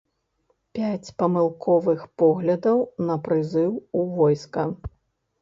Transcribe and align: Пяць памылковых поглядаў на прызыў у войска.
Пяць 0.77 1.09
памылковых 1.21 1.99
поглядаў 2.23 2.81
на 3.11 3.19
прызыў 3.29 3.71
у 4.01 4.09
войска. 4.17 4.67